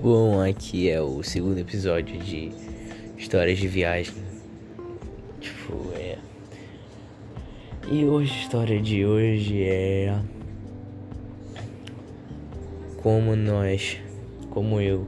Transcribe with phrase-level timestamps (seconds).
[0.00, 2.52] Bom, aqui é o segundo episódio de
[3.16, 4.14] Histórias de Viagem.
[5.40, 6.16] Tipo, é.
[7.90, 10.16] E hoje, a história de hoje é.
[13.02, 13.98] Como nós,
[14.50, 15.04] como eu,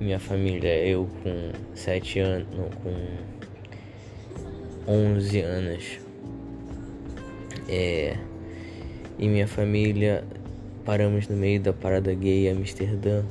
[0.00, 2.70] minha família, eu com 7 anos, não,
[4.86, 6.00] com 11 anos,
[7.68, 8.16] é.
[9.18, 10.24] E minha família
[10.86, 13.22] paramos no meio da parada gay Amsterdã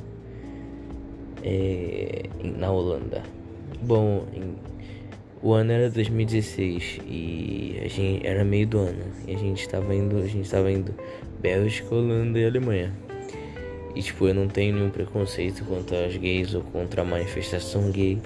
[1.42, 3.22] é, na Holanda.
[3.80, 4.54] Bom, em,
[5.42, 9.94] o ano era 2016 e a gente era meio do ano e a gente estava
[9.94, 10.94] indo, a gente estava indo
[11.40, 12.92] Bélgica, Holanda e Alemanha.
[13.94, 18.18] E tipo, eu não tenho nenhum preconceito contra as gays ou contra a manifestação gay,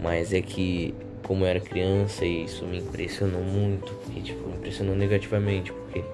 [0.00, 4.56] mas é que como eu era criança e isso me impressionou muito e tipo, me
[4.56, 6.04] impressionou negativamente, porque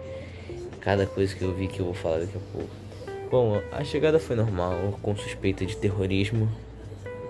[0.81, 2.90] cada coisa que eu vi que eu vou falar daqui a pouco
[3.31, 6.49] Bom, a chegada foi normal, com suspeita de terrorismo.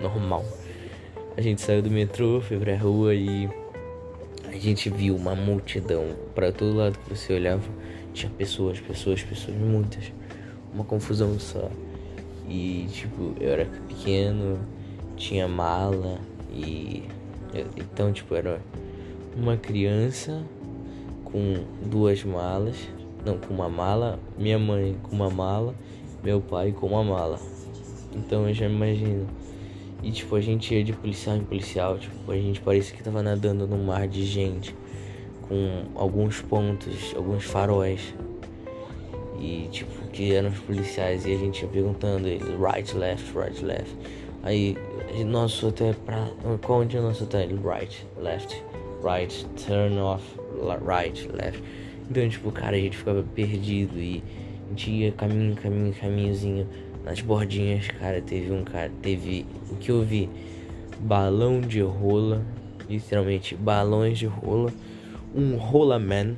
[0.00, 0.42] Normal.
[1.36, 3.50] A gente saiu do metrô, foi pra rua e
[4.48, 6.16] a gente viu uma multidão.
[6.34, 7.62] Para todo lado que você olhava,
[8.14, 10.10] tinha pessoas, pessoas, pessoas, muitas.
[10.72, 11.70] Uma confusão só.
[12.48, 14.58] E tipo, eu era pequeno,
[15.18, 16.18] tinha mala
[16.50, 17.04] e.
[17.76, 18.58] Então, tipo, era
[19.36, 20.42] uma criança
[21.24, 22.88] com duas malas
[23.24, 25.74] não, com uma mala, minha mãe com uma mala,
[26.22, 27.38] meu pai com uma mala.
[28.14, 29.26] Então eu já imagino.
[30.02, 33.22] E tipo, a gente ia de policial em policial, tipo, a gente parecia que tava
[33.22, 34.74] nadando num mar de gente,
[35.46, 38.14] com alguns pontos, alguns faróis.
[39.38, 43.64] E tipo, que eram os policiais e a gente ia perguntando eles, right, left, right,
[43.64, 43.96] left.
[44.42, 44.76] Aí,
[45.26, 46.28] nosso hotel é pra.
[46.62, 47.48] Qual onde é o nosso hotel?
[47.62, 48.62] Right, left,
[49.02, 50.24] right, turn off,
[50.82, 51.62] right, left.
[52.10, 54.20] Então, tipo, cara, a gente ficava perdido e
[54.66, 56.66] a gente ia caminho, caminho, caminhozinho
[57.04, 58.20] nas bordinhas, cara.
[58.20, 60.28] Teve um cara, teve o que eu vi:
[60.98, 62.44] balão de rola,
[62.88, 64.72] literalmente balões de rola,
[65.32, 66.34] um rola man,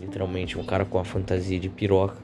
[0.00, 2.16] literalmente um cara com a fantasia de piroca.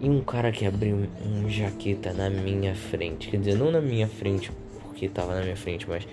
[0.00, 3.28] E um cara que abriu um jaqueta na minha frente.
[3.28, 4.50] Quer dizer, não na minha frente,
[4.82, 6.08] porque tava na minha frente, mas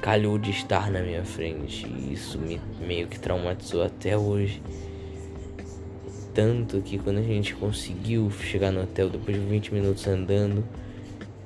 [0.00, 1.86] calhou de estar na minha frente.
[1.86, 4.62] E isso me meio que traumatizou até hoje.
[6.34, 10.64] Tanto que quando a gente conseguiu chegar no hotel depois de 20 minutos andando,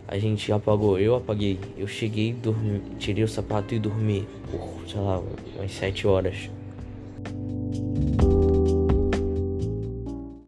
[0.09, 0.99] a gente apagou.
[0.99, 1.59] Eu apaguei.
[1.79, 5.23] Eu cheguei, dormi, tirei o sapato e dormi por, sei lá,
[5.57, 6.51] umas 7 horas.